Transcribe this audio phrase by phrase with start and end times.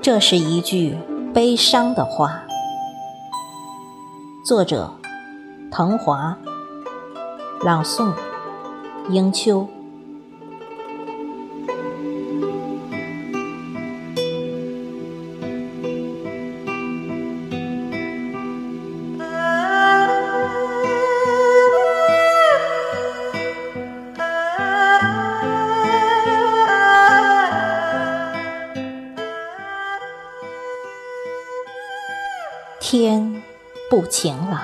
[0.00, 0.96] 这是一句
[1.34, 2.42] 悲伤的话。
[4.44, 4.92] 作者：
[5.70, 6.36] 滕华，
[7.62, 8.12] 朗诵：
[9.10, 9.68] 迎秋。
[32.90, 33.42] 天
[33.90, 34.62] 不晴朗，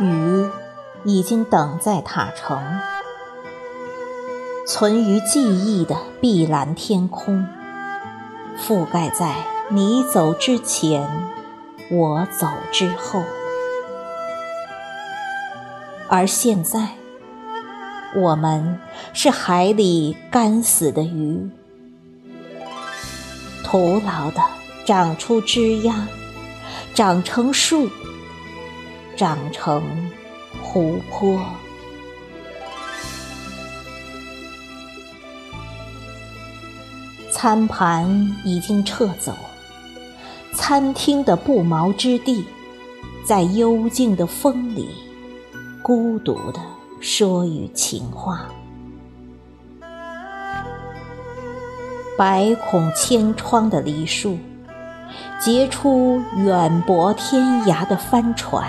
[0.00, 0.46] 雨
[1.02, 2.62] 已经等在塔城，
[4.66, 7.46] 存于记忆的碧蓝天空，
[8.60, 9.36] 覆盖在
[9.70, 11.08] 你走之前，
[11.90, 13.24] 我走之后。
[16.10, 16.88] 而现在，
[18.14, 18.78] 我们
[19.14, 21.48] 是海里干死的鱼，
[23.64, 24.42] 徒劳的。
[24.88, 26.06] 长出枝桠，
[26.94, 27.90] 长成树，
[29.14, 29.82] 长成
[30.62, 31.38] 湖泊。
[37.30, 39.34] 餐盘已经撤走，
[40.54, 42.46] 餐厅的不毛之地，
[43.26, 44.88] 在幽静的风里，
[45.82, 46.60] 孤独的
[46.98, 48.46] 说与情话。
[52.16, 54.38] 百孔千疮的梨树。
[55.38, 58.66] 结出远泊天涯的帆船，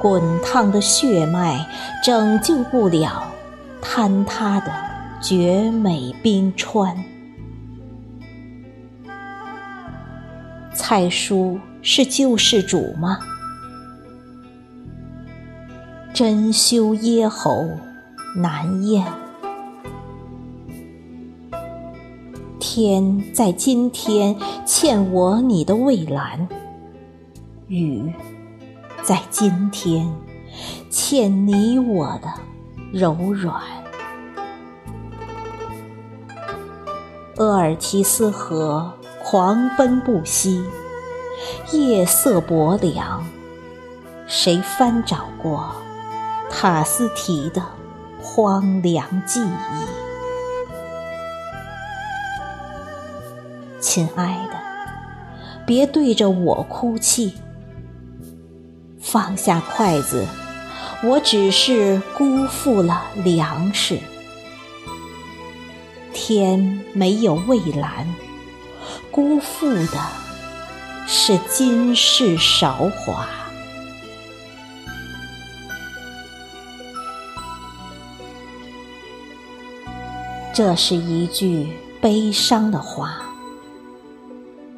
[0.00, 1.66] 滚烫的血脉
[2.02, 3.22] 拯救不了
[3.82, 4.72] 坍塌的
[5.20, 6.96] 绝美冰川。
[10.74, 13.18] 蔡叔是救世主吗？
[16.14, 17.68] 珍馐咽喉
[18.36, 19.21] 难咽。
[22.74, 24.34] 天在今天
[24.64, 26.48] 欠我你的蔚蓝，
[27.66, 28.10] 雨
[29.02, 30.10] 在今天
[30.88, 32.32] 欠你我的
[32.90, 33.60] 柔软。
[37.36, 38.90] 鄂尔齐斯河
[39.22, 40.64] 狂奔不息，
[41.74, 43.22] 夜色薄凉，
[44.26, 45.74] 谁翻找过
[46.48, 47.62] 塔斯提的
[48.22, 50.11] 荒凉记忆？
[53.82, 54.54] 亲爱的，
[55.66, 57.34] 别对着我哭泣。
[59.00, 60.24] 放下筷子，
[61.02, 63.98] 我只是辜负了粮食。
[66.14, 68.06] 天没有蔚蓝，
[69.10, 69.98] 辜负的
[71.08, 73.26] 是今世韶华。
[80.54, 81.66] 这是一句
[82.00, 83.21] 悲伤的话。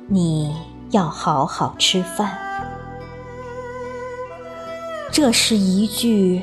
[0.07, 0.55] 你
[0.91, 2.39] 要好好吃饭。
[5.11, 6.43] 这是一句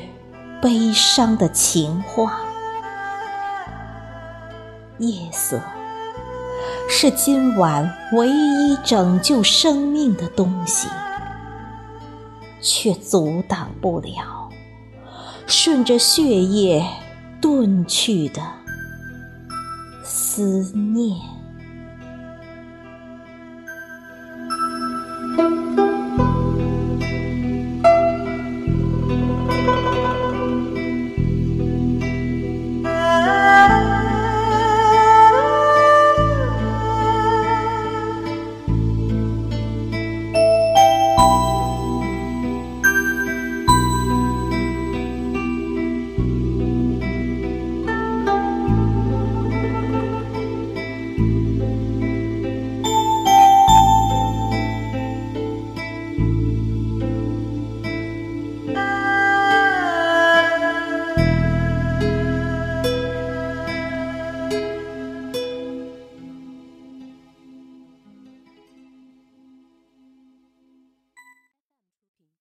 [0.60, 2.40] 悲伤的情话。
[4.98, 5.60] 夜色
[6.88, 10.88] 是今晚唯一拯救生命的东西，
[12.60, 14.50] 却阻挡不了
[15.46, 16.84] 顺着血液
[17.40, 18.42] 遁去的
[20.04, 21.41] 思念。